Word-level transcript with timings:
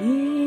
Yeah. 0.00 0.37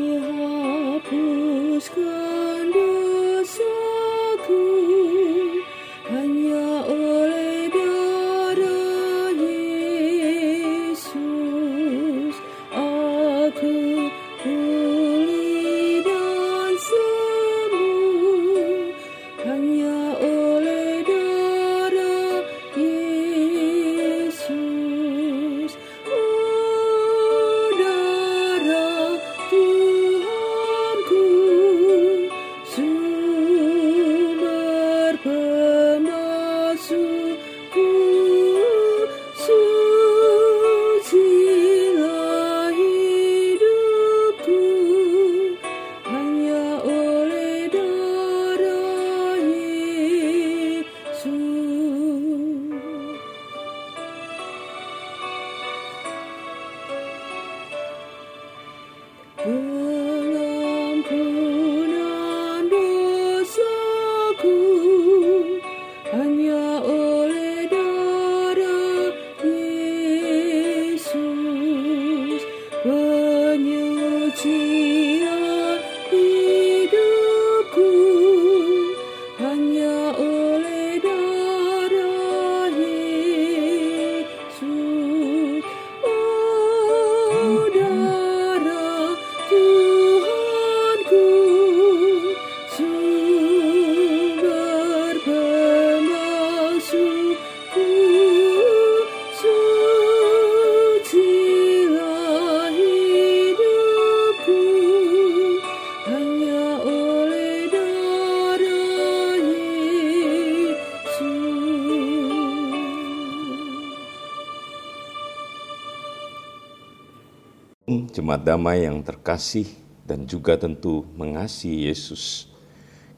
Jemaat 117.82 118.46
damai 118.46 118.86
yang 118.86 119.02
terkasih 119.02 119.66
dan 120.06 120.22
juga 120.22 120.54
tentu 120.54 121.02
mengasihi 121.18 121.90
Yesus. 121.90 122.46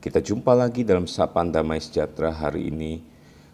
Kita 0.00 0.24
jumpa 0.24 0.56
lagi 0.56 0.88
dalam 0.88 1.04
Sapaan 1.04 1.52
Damai 1.52 1.84
Sejahtera 1.84 2.32
hari 2.32 2.72
ini, 2.72 3.04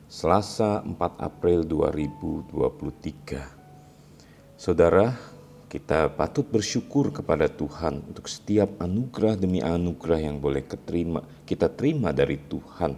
Selasa 0.06 0.86
4 0.86 0.94
April 1.18 1.66
2023. 1.66 4.54
Saudara, 4.54 5.18
kita 5.66 6.14
patut 6.14 6.46
bersyukur 6.46 7.10
kepada 7.10 7.50
Tuhan 7.50 8.06
untuk 8.06 8.30
setiap 8.30 8.78
anugerah 8.78 9.34
demi 9.34 9.58
anugerah 9.58 10.30
yang 10.30 10.38
boleh 10.38 10.62
keterima, 10.62 11.26
kita 11.42 11.74
terima 11.74 12.14
dari 12.14 12.38
Tuhan. 12.38 12.94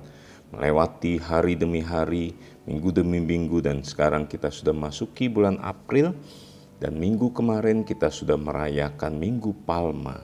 Melewati 0.53 1.17
hari 1.17 1.57
demi 1.57 1.81
hari, 1.81 2.37
minggu 2.69 2.93
demi 2.93 3.25
minggu, 3.25 3.65
dan 3.65 3.81
sekarang 3.81 4.29
kita 4.29 4.53
sudah 4.53 4.77
masuki 4.77 5.33
bulan 5.33 5.57
April, 5.65 6.13
dan 6.83 6.99
minggu 6.99 7.31
kemarin 7.31 7.87
kita 7.87 8.11
sudah 8.11 8.35
merayakan 8.35 9.15
Minggu 9.15 9.55
Palma. 9.63 10.19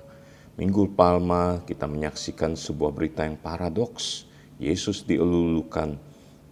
Minggu 0.58 0.90
Palma 0.90 1.62
kita 1.62 1.86
menyaksikan 1.86 2.58
sebuah 2.58 2.90
berita 2.90 3.22
yang 3.22 3.38
paradoks. 3.38 4.26
Yesus 4.58 5.06
dielulukan 5.06 5.94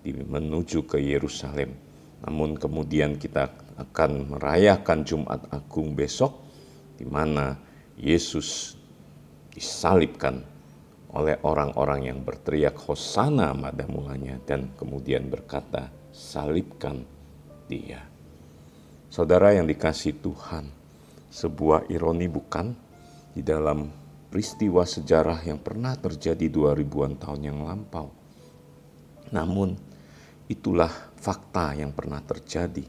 di 0.07 0.15
menuju 0.15 0.87
ke 0.87 1.03
Yerusalem. 1.03 1.75
Namun 2.23 2.55
kemudian 2.55 3.19
kita 3.19 3.51
akan 3.83 4.39
merayakan 4.39 5.03
Jumat 5.03 5.51
Agung 5.51 5.99
besok 5.99 6.39
di 6.95 7.03
mana 7.03 7.59
Yesus 7.99 8.79
disalibkan 9.51 10.39
oleh 11.19 11.35
orang-orang 11.43 12.15
yang 12.15 12.23
berteriak 12.23 12.79
Hosana 12.79 13.51
pada 13.59 13.91
mulanya 13.91 14.39
dan 14.47 14.71
kemudian 14.79 15.27
berkata 15.27 15.91
salibkan 16.15 17.03
dia. 17.67 18.16
Saudara 19.17 19.49
yang 19.57 19.65
dikasih 19.65 20.21
Tuhan, 20.21 20.69
sebuah 21.33 21.89
ironi 21.89 22.29
bukan 22.29 22.77
di 23.33 23.41
dalam 23.41 23.89
peristiwa 24.29 24.85
sejarah 24.85 25.41
yang 25.41 25.57
pernah 25.57 25.97
terjadi 25.97 26.53
2000-an 26.53 27.17
tahun 27.17 27.41
yang 27.49 27.65
lampau. 27.65 28.13
Namun 29.33 29.73
itulah 30.53 30.93
fakta 31.17 31.73
yang 31.81 31.97
pernah 31.97 32.21
terjadi 32.21 32.85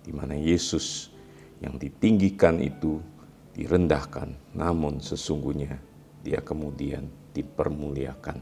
di 0.00 0.08
mana 0.08 0.32
Yesus 0.40 1.12
yang 1.60 1.76
ditinggikan 1.76 2.64
itu 2.64 3.04
direndahkan, 3.52 4.56
namun 4.56 5.04
sesungguhnya 5.04 5.76
dia 6.24 6.40
kemudian 6.40 7.12
dipermuliakan. 7.36 8.40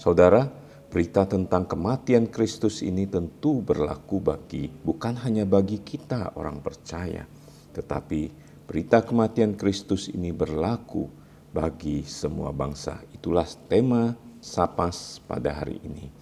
Saudara, 0.00 0.48
Berita 0.94 1.26
tentang 1.26 1.66
kematian 1.66 2.30
Kristus 2.30 2.78
ini 2.78 3.10
tentu 3.10 3.58
berlaku 3.66 4.22
bagi 4.22 4.70
bukan 4.70 5.18
hanya 5.26 5.42
bagi 5.42 5.82
kita 5.82 6.38
orang 6.38 6.62
percaya, 6.62 7.26
tetapi 7.74 8.30
berita 8.62 9.02
kematian 9.02 9.58
Kristus 9.58 10.06
ini 10.06 10.30
berlaku 10.30 11.10
bagi 11.50 12.06
semua 12.06 12.54
bangsa. 12.54 13.02
Itulah 13.10 13.42
tema 13.66 14.14
sapas 14.38 15.18
pada 15.26 15.50
hari 15.50 15.82
ini. 15.82 16.14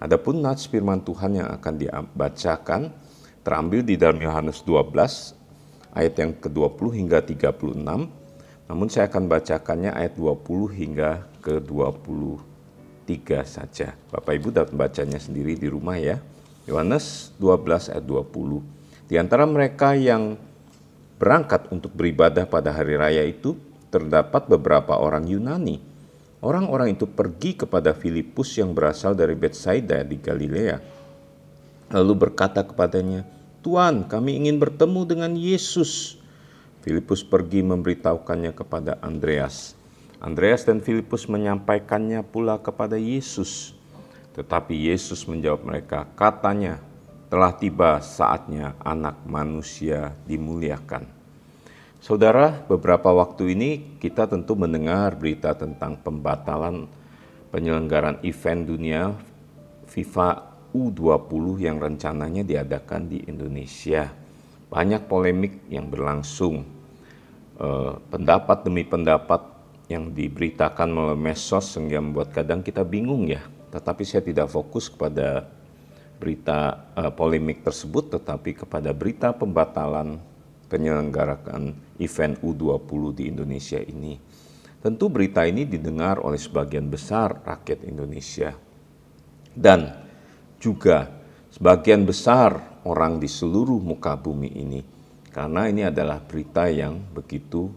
Adapun 0.00 0.40
nats 0.40 0.72
firman 0.72 1.04
Tuhan 1.04 1.44
yang 1.44 1.52
akan 1.60 1.74
dibacakan 1.76 2.96
terambil 3.44 3.84
di 3.84 4.00
dalam 4.00 4.24
Yohanes 4.24 4.64
12 4.64 5.92
ayat 5.92 6.14
yang 6.16 6.32
ke-20 6.40 6.96
hingga 6.96 7.20
36. 7.20 7.76
Namun 8.72 8.88
saya 8.88 9.04
akan 9.04 9.28
bacakannya 9.28 9.92
ayat 9.92 10.16
20 10.16 10.80
hingga 10.80 11.28
ke 11.44 11.60
26 11.60 12.53
tiga 13.04 13.44
saja. 13.44 13.94
Bapak 14.10 14.32
Ibu 14.36 14.48
dapat 14.50 14.74
bacanya 14.74 15.20
sendiri 15.20 15.54
di 15.54 15.68
rumah 15.68 15.96
ya. 16.00 16.18
Yohanes 16.64 17.36
12 17.36 17.92
ayat 17.92 18.04
20. 18.04 18.64
Di 19.04 19.20
antara 19.20 19.44
mereka 19.44 19.92
yang 19.92 20.40
berangkat 21.20 21.68
untuk 21.68 21.92
beribadah 21.92 22.48
pada 22.48 22.72
hari 22.72 22.96
raya 22.96 23.22
itu 23.24 23.56
terdapat 23.92 24.48
beberapa 24.48 24.96
orang 24.96 25.28
Yunani. 25.28 25.78
Orang-orang 26.44 26.92
itu 26.92 27.08
pergi 27.08 27.56
kepada 27.56 27.96
Filipus 27.96 28.56
yang 28.60 28.76
berasal 28.76 29.16
dari 29.16 29.32
Bethsaida 29.32 30.04
di 30.04 30.20
Galilea. 30.20 30.76
Lalu 31.92 32.12
berkata 32.28 32.64
kepadanya, 32.64 33.24
"Tuan, 33.64 34.04
kami 34.04 34.36
ingin 34.44 34.60
bertemu 34.60 35.00
dengan 35.08 35.32
Yesus." 35.36 36.20
Filipus 36.84 37.24
pergi 37.24 37.64
memberitahukannya 37.64 38.52
kepada 38.52 39.00
Andreas. 39.00 39.72
Andreas 40.24 40.64
dan 40.64 40.80
Filipus 40.80 41.28
menyampaikannya 41.28 42.24
pula 42.24 42.56
kepada 42.56 42.96
Yesus. 42.96 43.76
Tetapi 44.32 44.72
Yesus 44.88 45.28
menjawab 45.28 45.68
mereka, 45.68 46.08
katanya, 46.16 46.80
telah 47.28 47.52
tiba 47.52 48.00
saatnya 48.00 48.72
anak 48.80 49.20
manusia 49.28 50.16
dimuliakan. 50.24 51.04
Saudara, 52.00 52.56
beberapa 52.64 53.12
waktu 53.12 53.52
ini 53.52 54.00
kita 54.00 54.24
tentu 54.24 54.56
mendengar 54.56 55.12
berita 55.12 55.52
tentang 55.52 56.00
pembatalan 56.00 56.88
penyelenggaraan 57.52 58.24
event 58.24 58.64
dunia 58.64 59.12
FIFA 59.84 60.40
U20 60.72 61.68
yang 61.68 61.76
rencananya 61.76 62.40
diadakan 62.40 63.12
di 63.12 63.28
Indonesia. 63.28 64.08
Banyak 64.72 65.04
polemik 65.04 65.68
yang 65.68 65.92
berlangsung, 65.92 66.64
eh, 67.60 67.92
pendapat 68.08 68.64
demi 68.64 68.88
pendapat 68.88 69.53
yang 69.88 70.12
diberitakan 70.12 70.88
melalui 70.88 71.20
medsos 71.20 71.76
sehingga 71.76 72.00
membuat 72.00 72.32
kadang 72.32 72.64
kita 72.64 72.82
bingung 72.84 73.28
ya. 73.28 73.44
Tetapi 73.68 74.02
saya 74.06 74.22
tidak 74.24 74.48
fokus 74.48 74.88
kepada 74.88 75.44
berita 76.16 76.88
eh, 76.96 77.12
polemik 77.12 77.60
tersebut, 77.66 78.16
tetapi 78.16 78.64
kepada 78.64 78.94
berita 78.96 79.34
pembatalan 79.36 80.16
penyelenggaraan 80.72 81.76
event 82.00 82.34
U20 82.40 83.00
di 83.12 83.24
Indonesia 83.28 83.78
ini. 83.78 84.16
Tentu 84.84 85.08
berita 85.08 85.48
ini 85.48 85.64
didengar 85.64 86.20
oleh 86.20 86.36
sebagian 86.36 86.92
besar 86.92 87.40
rakyat 87.40 87.88
Indonesia. 87.88 88.52
Dan 89.54 89.88
juga 90.60 91.08
sebagian 91.48 92.04
besar 92.04 92.82
orang 92.84 93.16
di 93.16 93.28
seluruh 93.30 93.80
muka 93.80 94.12
bumi 94.16 94.50
ini. 94.52 94.80
Karena 95.32 95.66
ini 95.66 95.88
adalah 95.88 96.20
berita 96.20 96.68
yang 96.68 97.00
begitu 97.00 97.72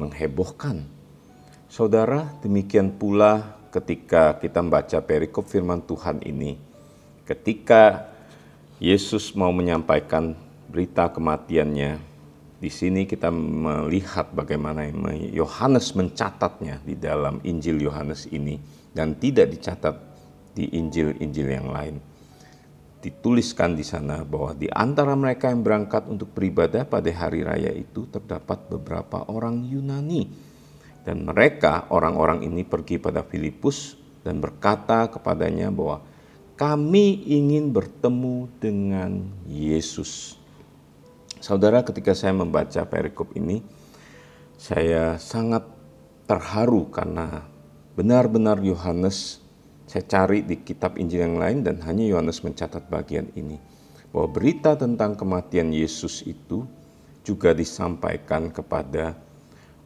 menghebohkan. 0.00 0.95
Saudara, 1.76 2.32
demikian 2.40 2.88
pula 2.88 3.60
ketika 3.68 4.40
kita 4.40 4.64
membaca 4.64 4.96
perikop 5.04 5.44
firman 5.44 5.84
Tuhan 5.84 6.24
ini. 6.24 6.56
Ketika 7.28 8.08
Yesus 8.80 9.36
mau 9.36 9.52
menyampaikan 9.52 10.32
berita 10.72 11.12
kematiannya, 11.12 12.00
di 12.56 12.70
sini 12.72 13.04
kita 13.04 13.28
melihat 13.28 14.32
bagaimana 14.32 14.88
Yohanes 15.36 15.92
mencatatnya 15.92 16.80
di 16.80 16.96
dalam 16.96 17.44
Injil 17.44 17.84
Yohanes 17.84 18.24
ini 18.32 18.56
dan 18.96 19.20
tidak 19.20 19.52
dicatat 19.52 20.00
di 20.56 20.80
Injil-Injil 20.80 21.60
yang 21.60 21.68
lain. 21.68 22.00
Dituliskan 23.04 23.76
di 23.76 23.84
sana 23.84 24.24
bahwa 24.24 24.56
di 24.56 24.72
antara 24.72 25.12
mereka 25.12 25.52
yang 25.52 25.60
berangkat 25.60 26.08
untuk 26.08 26.32
beribadah 26.32 26.88
pada 26.88 27.12
hari 27.12 27.44
raya 27.44 27.68
itu 27.68 28.08
terdapat 28.08 28.64
beberapa 28.64 29.28
orang 29.28 29.60
Yunani. 29.60 30.55
Dan 31.06 31.22
mereka, 31.22 31.86
orang-orang 31.94 32.42
ini 32.42 32.66
pergi 32.66 32.98
pada 32.98 33.22
Filipus 33.22 33.94
dan 34.26 34.42
berkata 34.42 35.06
kepadanya 35.06 35.70
bahwa 35.70 36.02
kami 36.58 37.22
ingin 37.30 37.70
bertemu 37.70 38.50
dengan 38.58 39.22
Yesus. 39.46 40.34
Saudara, 41.38 41.86
ketika 41.86 42.10
saya 42.10 42.34
membaca 42.34 42.82
perikop 42.90 43.30
ini, 43.38 43.62
saya 44.58 45.14
sangat 45.22 45.62
terharu 46.26 46.90
karena 46.90 47.46
benar-benar 47.94 48.58
Yohanes 48.66 49.38
saya 49.86 50.02
cari 50.02 50.42
di 50.42 50.58
kitab 50.58 50.98
Injil 50.98 51.22
yang 51.22 51.38
lain 51.38 51.62
dan 51.62 51.78
hanya 51.86 52.02
Yohanes 52.02 52.42
mencatat 52.42 52.90
bagian 52.90 53.30
ini 53.38 53.62
bahwa 54.10 54.34
berita 54.34 54.74
tentang 54.74 55.14
kematian 55.14 55.70
Yesus 55.70 56.26
itu 56.26 56.66
juga 57.22 57.54
disampaikan 57.54 58.50
kepada 58.50 59.14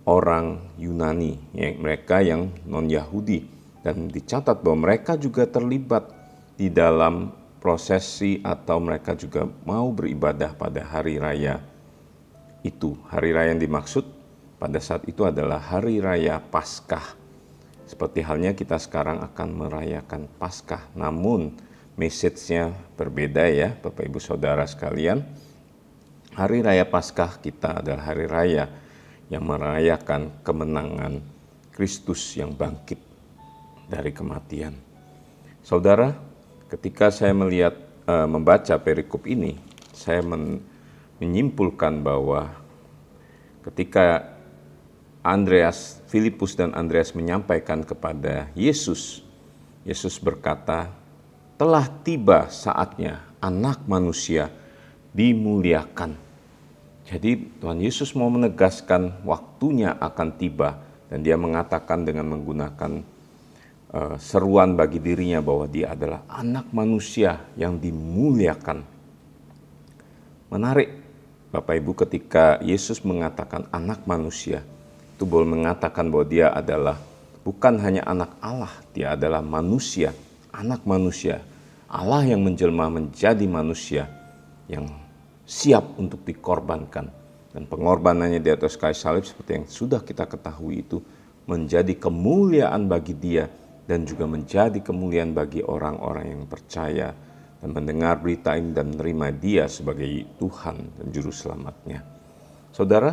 orang 0.09 0.77
Yunani, 0.81 1.37
ya, 1.53 1.73
mereka 1.77 2.25
yang 2.25 2.49
non-Yahudi 2.65 3.45
dan 3.81 4.09
dicatat 4.09 4.61
bahwa 4.61 4.89
mereka 4.89 5.17
juga 5.17 5.49
terlibat 5.49 6.09
di 6.57 6.69
dalam 6.69 7.33
prosesi 7.61 8.41
atau 8.41 8.81
mereka 8.81 9.13
juga 9.17 9.45
mau 9.69 9.93
beribadah 9.93 10.57
pada 10.57 10.85
hari 10.85 11.21
raya 11.21 11.61
itu. 12.65 12.97
Hari 13.09 13.33
raya 13.33 13.53
yang 13.53 13.61
dimaksud 13.61 14.05
pada 14.61 14.81
saat 14.81 15.05
itu 15.09 15.25
adalah 15.25 15.61
hari 15.61 16.01
raya 16.01 16.41
Paskah. 16.41 17.17
Seperti 17.89 18.23
halnya 18.25 18.53
kita 18.57 18.77
sekarang 18.81 19.21
akan 19.25 19.49
merayakan 19.57 20.29
Paskah, 20.41 20.89
namun 20.97 21.57
message-nya 21.97 22.73
berbeda 22.97 23.45
ya 23.51 23.77
Bapak 23.77 24.09
Ibu 24.09 24.21
Saudara 24.21 24.65
sekalian. 24.65 25.25
Hari 26.37 26.65
raya 26.65 26.87
Paskah 26.89 27.41
kita 27.41 27.85
adalah 27.85 28.15
hari 28.15 28.25
raya 28.25 28.71
yang 29.31 29.47
merayakan 29.47 30.43
kemenangan 30.43 31.23
Kristus 31.71 32.35
yang 32.35 32.53
bangkit 32.53 32.99
dari 33.87 34.11
kematian. 34.11 34.75
Saudara, 35.63 36.13
ketika 36.67 37.15
saya 37.15 37.31
melihat 37.31 37.79
uh, 38.11 38.27
membaca 38.27 38.75
perikop 38.83 39.25
ini, 39.31 39.57
saya 39.95 40.21
men 40.21 40.61
menyimpulkan 41.21 42.01
bahwa 42.01 42.49
ketika 43.61 44.25
Andreas, 45.21 46.01
Filipus 46.09 46.57
dan 46.57 46.73
Andreas 46.73 47.13
menyampaikan 47.13 47.85
kepada 47.85 48.49
Yesus, 48.57 49.21
Yesus 49.85 50.17
berkata, 50.17 50.89
"Telah 51.61 51.85
tiba 52.01 52.49
saatnya 52.49 53.21
anak 53.45 53.85
manusia 53.85 54.49
dimuliakan." 55.13 56.30
Jadi 57.11 57.59
Tuhan 57.59 57.83
Yesus 57.83 58.15
mau 58.15 58.31
menegaskan 58.31 59.27
waktunya 59.27 59.99
akan 59.99 60.29
tiba 60.39 60.79
dan 61.11 61.27
dia 61.27 61.35
mengatakan 61.35 62.07
dengan 62.07 62.31
menggunakan 62.31 63.03
uh, 63.91 64.15
seruan 64.15 64.79
bagi 64.79 65.03
dirinya 65.03 65.43
bahwa 65.43 65.67
dia 65.67 65.91
adalah 65.99 66.23
anak 66.31 66.71
manusia 66.71 67.51
yang 67.59 67.83
dimuliakan. 67.83 68.87
Menarik 70.55 71.03
Bapak 71.51 71.75
Ibu 71.83 71.99
ketika 72.07 72.63
Yesus 72.63 73.03
mengatakan 73.03 73.67
anak 73.75 74.07
manusia, 74.07 74.63
itu 75.19 75.27
boleh 75.27 75.51
mengatakan 75.51 76.07
bahwa 76.15 76.27
dia 76.31 76.55
adalah 76.55 76.95
bukan 77.43 77.75
hanya 77.83 78.07
anak 78.07 78.39
Allah, 78.39 78.71
dia 78.95 79.19
adalah 79.19 79.43
manusia, 79.43 80.15
anak 80.55 80.87
manusia. 80.87 81.43
Allah 81.91 82.23
yang 82.23 82.47
menjelma 82.47 82.87
menjadi 82.87 83.43
manusia 83.51 84.07
yang 84.71 84.87
siap 85.51 85.99
untuk 85.99 86.23
dikorbankan. 86.23 87.11
Dan 87.51 87.67
pengorbanannya 87.67 88.39
di 88.39 88.51
atas 88.55 88.79
kayu 88.79 88.95
salib 88.95 89.27
seperti 89.27 89.59
yang 89.59 89.67
sudah 89.67 90.07
kita 90.07 90.31
ketahui 90.31 90.87
itu 90.87 91.03
menjadi 91.51 91.99
kemuliaan 91.99 92.87
bagi 92.87 93.19
dia 93.19 93.51
dan 93.91 94.07
juga 94.07 94.31
menjadi 94.31 94.79
kemuliaan 94.79 95.35
bagi 95.35 95.59
orang-orang 95.67 96.31
yang 96.31 96.45
percaya 96.47 97.11
dan 97.59 97.75
mendengar 97.75 98.23
berita 98.23 98.55
ini 98.55 98.71
dan 98.71 98.95
menerima 98.95 99.29
dia 99.43 99.65
sebagai 99.67 100.07
Tuhan 100.39 100.77
dan 100.95 101.07
Juru 101.11 101.35
Selamatnya. 101.35 102.07
Saudara, 102.71 103.11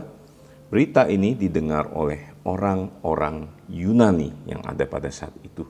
berita 0.69 1.10
ini 1.10 1.34
didengar 1.34 1.89
oleh 1.98 2.38
orang-orang 2.45 3.50
Yunani 3.74 4.45
yang 4.45 4.62
ada 4.69 4.86
pada 4.86 5.10
saat 5.10 5.34
itu. 5.42 5.66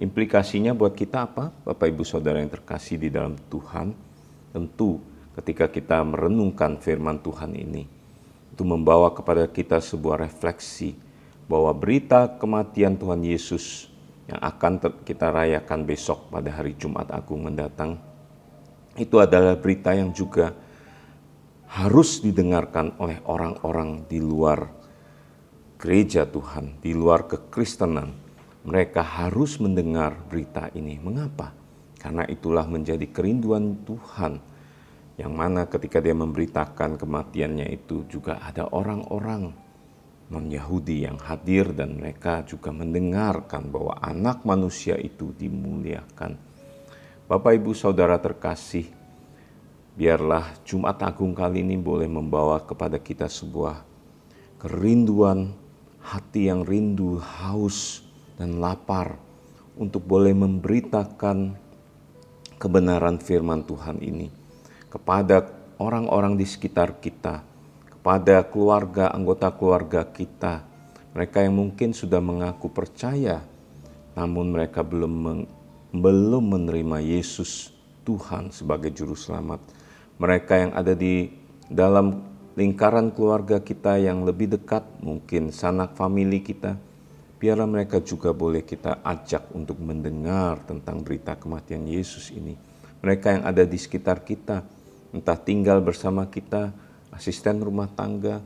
Implikasinya 0.00 0.72
buat 0.72 0.96
kita 0.96 1.28
apa? 1.28 1.52
Bapak 1.52 1.92
Ibu 1.92 2.08
Saudara 2.08 2.40
yang 2.40 2.48
terkasih 2.48 2.96
di 2.96 3.12
dalam 3.12 3.36
Tuhan, 3.52 3.92
tentu 4.56 5.17
ketika 5.38 5.70
kita 5.70 6.02
merenungkan 6.02 6.82
firman 6.82 7.22
Tuhan 7.22 7.54
ini, 7.54 7.86
itu 8.50 8.62
membawa 8.66 9.14
kepada 9.14 9.46
kita 9.46 9.78
sebuah 9.78 10.26
refleksi 10.26 10.98
bahwa 11.46 11.70
berita 11.70 12.26
kematian 12.42 12.98
Tuhan 12.98 13.22
Yesus 13.22 13.86
yang 14.26 14.42
akan 14.42 15.06
kita 15.06 15.30
rayakan 15.30 15.86
besok 15.86 16.26
pada 16.28 16.50
hari 16.50 16.74
Jumat 16.74 17.14
Agung 17.14 17.46
mendatang, 17.46 18.02
itu 18.98 19.14
adalah 19.22 19.54
berita 19.54 19.94
yang 19.94 20.10
juga 20.10 20.58
harus 21.70 22.18
didengarkan 22.18 22.98
oleh 22.98 23.22
orang-orang 23.22 24.10
di 24.10 24.18
luar 24.18 24.66
gereja 25.78 26.26
Tuhan, 26.26 26.82
di 26.82 26.92
luar 26.98 27.30
kekristenan. 27.30 28.26
Mereka 28.66 29.00
harus 29.00 29.56
mendengar 29.62 30.18
berita 30.28 30.68
ini. 30.74 30.98
Mengapa? 30.98 31.54
Karena 31.96 32.26
itulah 32.26 32.66
menjadi 32.66 33.06
kerinduan 33.08 33.80
Tuhan 33.86 34.57
yang 35.18 35.34
mana 35.34 35.66
ketika 35.66 35.98
dia 35.98 36.14
memberitakan 36.14 36.94
kematiannya 36.94 37.66
itu 37.74 38.06
juga 38.06 38.38
ada 38.38 38.70
orang-orang 38.70 39.50
non-Yahudi 40.30 41.10
yang 41.10 41.18
hadir 41.18 41.74
dan 41.74 41.98
mereka 41.98 42.46
juga 42.46 42.70
mendengarkan 42.70 43.66
bahwa 43.66 43.98
anak 43.98 44.46
manusia 44.46 44.94
itu 44.94 45.34
dimuliakan. 45.34 46.38
Bapak 47.26 47.50
Ibu 47.58 47.74
Saudara 47.74 48.14
terkasih, 48.22 48.86
biarlah 49.98 50.54
Jumat 50.62 51.02
Agung 51.02 51.34
kali 51.34 51.66
ini 51.66 51.74
boleh 51.74 52.06
membawa 52.06 52.62
kepada 52.62 53.02
kita 53.02 53.26
sebuah 53.26 53.82
kerinduan 54.62 55.50
hati 55.98 56.46
yang 56.46 56.62
rindu, 56.62 57.18
haus, 57.18 58.06
dan 58.38 58.62
lapar 58.62 59.18
untuk 59.74 60.06
boleh 60.06 60.30
memberitakan 60.30 61.58
kebenaran 62.54 63.18
firman 63.18 63.66
Tuhan 63.66 63.98
ini 63.98 64.47
kepada 64.88 65.48
orang-orang 65.78 66.36
di 66.36 66.44
sekitar 66.44 66.98
kita, 66.98 67.44
kepada 67.86 68.44
keluarga, 68.48 69.12
anggota 69.12 69.52
keluarga 69.52 70.04
kita, 70.04 70.64
mereka 71.12 71.40
yang 71.44 71.56
mungkin 71.56 71.92
sudah 71.96 72.20
mengaku 72.20 72.68
percaya, 72.68 73.40
namun 74.16 74.52
mereka 74.52 74.84
belum 74.84 75.12
meng, 75.12 75.42
belum 75.92 76.44
menerima 76.52 76.98
Yesus 77.00 77.72
Tuhan 78.04 78.52
sebagai 78.52 78.92
juru 78.92 79.16
selamat. 79.16 79.60
Mereka 80.18 80.52
yang 80.56 80.72
ada 80.74 80.92
di 80.96 81.30
dalam 81.68 82.24
lingkaran 82.58 83.14
keluarga 83.14 83.62
kita 83.62 84.00
yang 84.02 84.26
lebih 84.26 84.58
dekat, 84.58 84.82
mungkin 84.98 85.54
sanak 85.54 85.94
famili 85.94 86.42
kita, 86.42 86.74
biarlah 87.38 87.70
mereka 87.70 88.02
juga 88.02 88.34
boleh 88.34 88.66
kita 88.66 88.98
ajak 89.06 89.54
untuk 89.54 89.78
mendengar 89.78 90.58
tentang 90.66 91.06
berita 91.06 91.38
kematian 91.38 91.86
Yesus 91.86 92.34
ini. 92.34 92.58
Mereka 92.98 93.26
yang 93.30 93.44
ada 93.46 93.62
di 93.62 93.78
sekitar 93.78 94.26
kita, 94.26 94.66
entah 95.14 95.38
tinggal 95.38 95.80
bersama 95.80 96.28
kita, 96.28 96.72
asisten 97.12 97.64
rumah 97.64 97.88
tangga, 97.92 98.40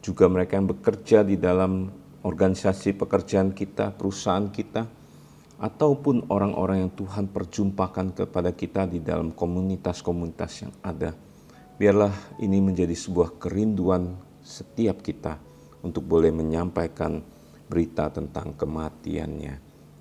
juga 0.00 0.30
mereka 0.30 0.56
yang 0.56 0.70
bekerja 0.70 1.26
di 1.26 1.36
dalam 1.36 1.90
organisasi 2.22 2.94
pekerjaan 2.94 3.54
kita, 3.54 3.94
perusahaan 3.94 4.50
kita, 4.50 4.86
ataupun 5.56 6.28
orang-orang 6.28 6.84
yang 6.84 6.92
Tuhan 6.92 7.32
perjumpakan 7.32 8.12
kepada 8.12 8.52
kita 8.52 8.84
di 8.84 9.00
dalam 9.00 9.32
komunitas-komunitas 9.32 10.52
yang 10.68 10.74
ada. 10.84 11.16
Biarlah 11.76 12.40
ini 12.40 12.60
menjadi 12.60 12.92
sebuah 12.92 13.40
kerinduan 13.40 14.16
setiap 14.40 15.00
kita 15.00 15.36
untuk 15.84 16.04
boleh 16.04 16.32
menyampaikan 16.32 17.20
berita 17.66 18.08
tentang 18.12 18.54
kematiannya 18.54 19.54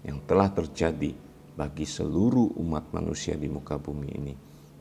yang 0.06 0.18
telah 0.30 0.54
terjadi 0.54 1.12
bagi 1.56 1.88
seluruh 1.88 2.60
umat 2.62 2.92
manusia 2.92 3.34
di 3.40 3.48
muka 3.48 3.80
bumi 3.80 4.10
ini. 4.12 4.34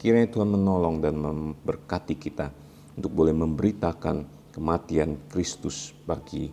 Kiranya 0.05 0.29
Tuhan 0.29 0.53
menolong 0.53 1.01
dan 1.01 1.17
memberkati 1.17 2.21
kita 2.21 2.53
untuk 2.93 3.09
boleh 3.09 3.33
memberitakan 3.33 4.29
kematian 4.53 5.17
Kristus 5.33 5.97
bagi 6.05 6.53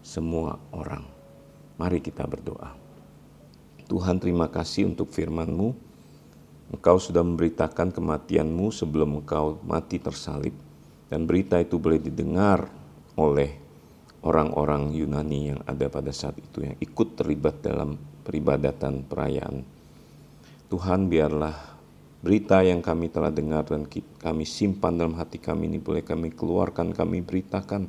semua 0.00 0.56
orang. 0.72 1.04
Mari 1.76 2.00
kita 2.00 2.24
berdoa. 2.24 2.72
Tuhan 3.84 4.16
terima 4.16 4.48
kasih 4.48 4.88
untuk 4.88 5.12
firman-Mu. 5.12 5.68
Engkau 6.72 6.96
sudah 6.96 7.20
memberitakan 7.20 7.92
kematian-Mu 7.92 8.72
sebelum 8.72 9.20
Engkau 9.20 9.60
mati 9.60 10.00
tersalib. 10.00 10.56
Dan 11.12 11.28
berita 11.28 11.60
itu 11.60 11.76
boleh 11.76 12.00
didengar 12.00 12.72
oleh 13.20 13.52
orang-orang 14.24 14.96
Yunani 14.96 15.52
yang 15.52 15.60
ada 15.68 15.92
pada 15.92 16.08
saat 16.08 16.40
itu 16.40 16.64
yang 16.64 16.72
ikut 16.80 17.20
terlibat 17.20 17.60
dalam 17.60 18.00
peribadatan 18.24 19.04
perayaan. 19.04 19.60
Tuhan 20.72 21.12
biarlah 21.12 21.75
berita 22.26 22.58
yang 22.58 22.82
kami 22.82 23.06
telah 23.06 23.30
dengar 23.30 23.62
dan 23.62 23.86
kami 24.18 24.42
simpan 24.42 24.98
dalam 24.98 25.14
hati 25.14 25.38
kami 25.38 25.70
ini 25.70 25.78
boleh 25.78 26.02
kami 26.02 26.34
keluarkan, 26.34 26.90
kami 26.90 27.22
beritakan 27.22 27.86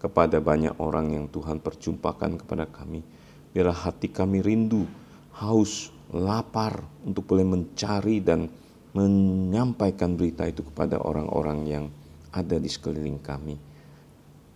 kepada 0.00 0.40
banyak 0.40 0.72
orang 0.80 1.12
yang 1.12 1.28
Tuhan 1.28 1.60
perjumpakan 1.60 2.40
kepada 2.40 2.64
kami. 2.64 3.04
Biarlah 3.52 3.92
hati 3.92 4.08
kami 4.08 4.40
rindu, 4.40 4.88
haus, 5.36 5.92
lapar 6.16 6.80
untuk 7.04 7.28
boleh 7.28 7.44
mencari 7.44 8.24
dan 8.24 8.48
menyampaikan 8.96 10.16
berita 10.16 10.48
itu 10.48 10.64
kepada 10.72 11.04
orang-orang 11.04 11.60
yang 11.68 11.84
ada 12.32 12.56
di 12.56 12.72
sekeliling 12.72 13.20
kami. 13.20 13.60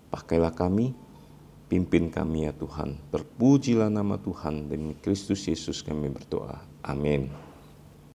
Pakailah 0.08 0.56
kami 0.56 1.04
Pimpin 1.66 2.14
kami 2.14 2.46
ya 2.46 2.54
Tuhan. 2.54 2.94
Terpujilah 3.10 3.90
nama 3.90 4.14
Tuhan. 4.22 4.70
Demi 4.70 4.94
Kristus 5.02 5.50
Yesus 5.50 5.82
kami 5.82 6.14
berdoa. 6.14 6.62
Amin. 6.86 7.45